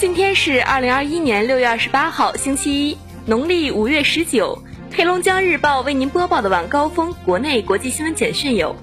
[0.00, 2.96] 今天是二零二一年六月二十八号，星期一，
[3.26, 4.58] 农历五月十九。
[4.96, 8.74] 黑龙江日报为您播报的晚高峰国内国际新闻简讯有：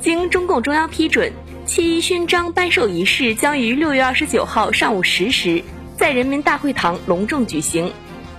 [0.00, 1.30] 经中共中央批准，
[1.66, 5.62] 七一勋章颁授仪式将于六月二十九号上午十时
[5.98, 7.92] 在人民大会堂隆重举行。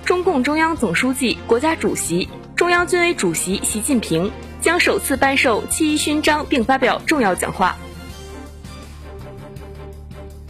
[0.03, 4.31] 中共中央总书记、国家主席、中央军委主席习近平
[4.61, 7.77] 将首次颁授七一勋章并发表重要讲话。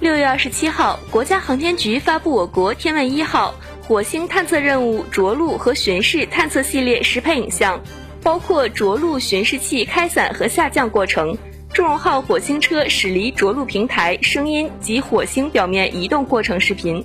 [0.03, 3.55] 六月二十七号，国家航天局发布我国天问一号。
[3.87, 7.81] 火星探测任务着陆和巡视探测系列实拍影像，
[8.21, 11.37] 包括着陆巡视器开伞和下降过程、
[11.71, 17.01] 祝融号火星车驶离着陆平台声音及火星表面移动过程视频、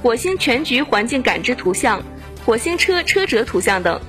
[0.00, 2.00] 火星全局环境感知图像、
[2.44, 4.00] 火星车车辙图像等。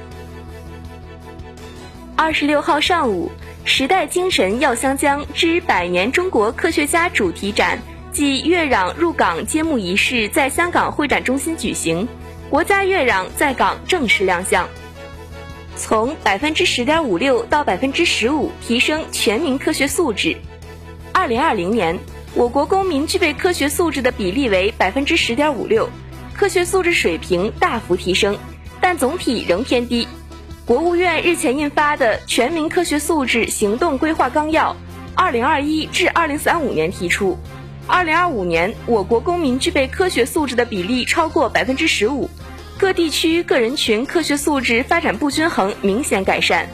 [2.16, 3.32] 二十六号上午，
[3.66, 7.80] 时代精神耀湘江之百年中国科学家主题展。
[8.18, 12.08] 暨月壤入港揭幕仪式在香港会展中心举行，
[12.50, 14.68] 国家月壤在港正式亮相。
[15.76, 20.36] 从百分之十点五六到百分之十五，提升全民科学素质。
[21.14, 22.00] 二零二零年，
[22.34, 25.88] 我国公民具备科学素质的比例为百分之十点五六，
[26.34, 28.36] 科学素质水平大幅提升，
[28.82, 30.08] 但总体仍偏低。
[30.66, 34.76] 国务院日前印发的《全民科学素质行动规划纲要
[35.14, 37.38] （二零二一至二零三五年）》提出。
[37.88, 42.30] 二零二五年，我国公民具备科学素质的比例超过百分之十五，
[42.78, 46.68] 各地区各人群科学素质发展不均衡明显改善。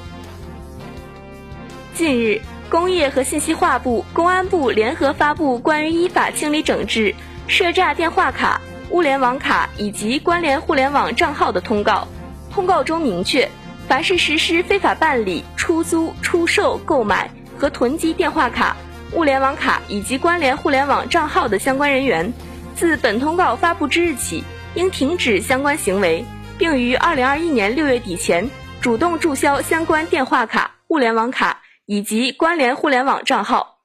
[1.94, 7.14] 近日，工业和信息化部、公安部联合发布关于依法清理整治
[7.48, 12.08] 涉诈电话卡、物联网卡以及关联互联网账号的通告。
[12.52, 13.48] 通告中明确，
[13.88, 18.76] 凡是实施非法办理、出租、出售、购买和囤积电话卡。
[19.16, 22.34] 物联网卡以及关联互联网账号的相关人员，
[22.76, 26.26] 自本通告发布之日起，应停止相关行为，
[26.58, 28.50] 并于二零二一年六月底前
[28.82, 33.78] 主动注销相关电话卡、物联网卡以及关联互联网账号。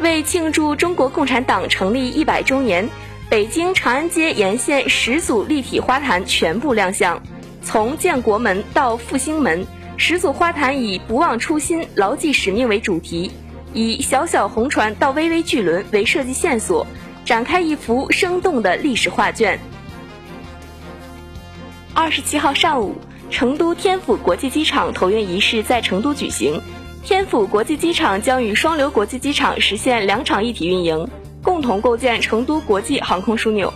[0.00, 2.88] 为庆祝中国共产党成立一百周年，
[3.28, 7.22] 北京长安街沿线十组立体花坛全部亮相，
[7.62, 9.66] 从建国门到复兴门。
[9.96, 13.30] 十组花坛以“不忘初心，牢记使命”为主题，
[13.72, 16.86] 以“小小红船到巍巍巨轮”为设计线索，
[17.24, 19.58] 展开一幅生动的历史画卷。
[21.94, 22.96] 二十七号上午，
[23.30, 26.60] 成都天府国际机场投运仪式在成都举行。
[27.04, 31.08] 天府国际机场将与双流国际机场实现两场一体运营，
[31.40, 33.72] 共同构建成都国际航空枢纽。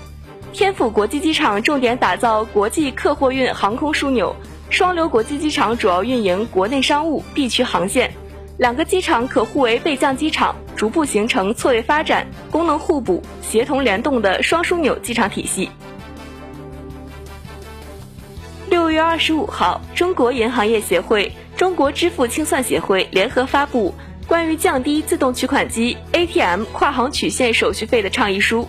[0.53, 4.35] 天府国际机场重点打造国际客货运航空枢纽。
[4.71, 8.13] 双流国际机场主要运营国内商务 B 区航线，
[8.59, 15.71] 两个机场可互为备降机场，逐步形成错位发展、功能互补、协同联动的双枢纽机场体系。
[18.69, 23.95] 六月二十五号，中国银行业协会、中国支付清算协会联合发布
[24.27, 28.69] 关于降低自动取款机 ATM 跨行取现手续费的倡议书。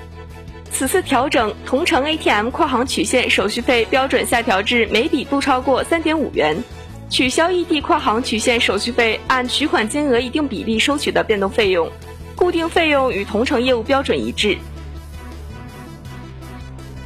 [0.72, 6.64] 此次调整，同城 ATM 跨行取现手续费标准下调至每笔不超过三点五元，
[7.10, 11.92] 取消异地跨行取现手续费按取款金额一定比例收取的变动费用，
[12.36, 14.58] 固定费用与同城业务标准一致。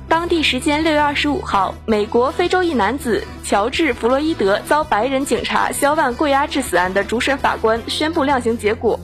[0.08, 9.00] 当地时间六月二十五号，美国非洲裔男子乔治·弗洛伊德遭白人警察肖万跪压致死案的主审法官宣布量刑结果。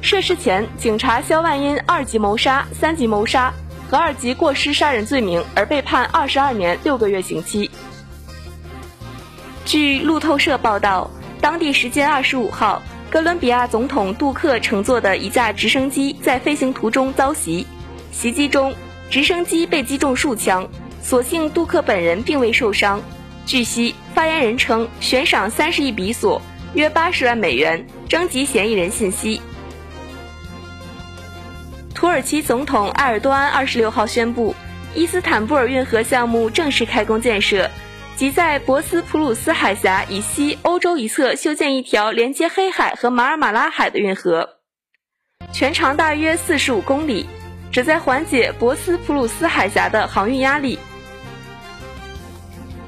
[0.00, 3.54] 涉事前，警察肖万因二级谋杀、三级谋杀。
[3.88, 7.70] 和二级过失杀人罪名而被判二十二年六个月刑期。
[9.64, 11.10] 据路透社报道，
[11.40, 17.66] 当地时间二十五号，哥伦比亚总统杜克乘坐的一架直升机在飞行途中遭袭，
[18.12, 18.74] 袭击中
[19.10, 20.68] 直升机被击中数枪，
[21.02, 23.00] 所幸杜克本人并未受伤。
[23.46, 26.40] 据悉，发言人称悬赏三十亿比索
[26.74, 29.40] （约八十万美元）征集嫌疑人信息。
[32.18, 34.52] 土耳其总统埃尔多安二十六号宣布，
[34.92, 37.70] 伊斯坦布尔运河项目正式开工建设，
[38.16, 44.56] 即在博斯普鲁斯海峡以西欧洲一侧修建一条连接黑海和马尔马拉海的运河，
[45.52, 47.24] 全长大约四十五公里，
[47.70, 50.76] 旨在缓解博斯普鲁斯海峡的航运压力。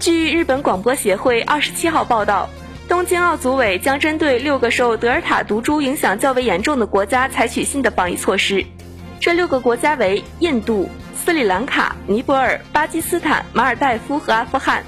[0.01, 2.51] 据日本广播协会二十七号报道，
[2.89, 8.67] 东京奥组委将针对六个受德尔塔毒株影响较为严重的国家采取新的防疫措施。
[9.21, 14.83] 这六个国家为印度、斯里兰卡、尼泊尔、巴基斯坦、马尔代夫和阿富汗。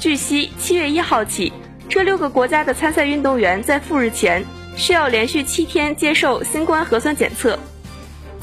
[0.00, 1.52] 据悉，七月一号起，
[1.88, 4.44] 这六个国家的参赛运动员在赴日前
[4.76, 7.56] 需要连续七天接受新冠核酸检测。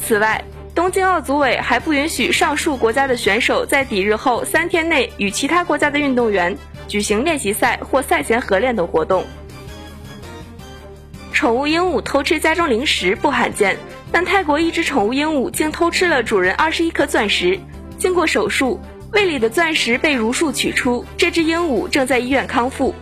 [0.01, 0.41] 此外，
[0.73, 6.57] 东京奥组委还不允许上述国家的选手在抵日后三天内与其他国家的运动员
[6.87, 9.25] 举行练习赛或赛前合练等活动。
[11.33, 13.77] 宠物鹦鹉偷吃家中零食不罕见，
[14.15, 17.59] 但泰国一只宠物鹦鹉竟偷吃了主人二十一颗钻石。
[17.97, 18.79] 经过手术，
[19.11, 22.95] 胃里的钻石被如数取出，这只鹦鹉正在医院康复。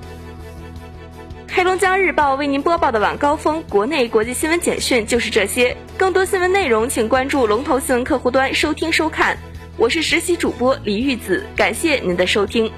[1.51, 9.37] 黑龙江日报为您播报的晚高峰国内国际新闻简讯就是这些，更多新闻内容请关注龙头新闻客户端收听收看。
[9.77, 12.71] 我是实习主播李玉子，感谢您的收听。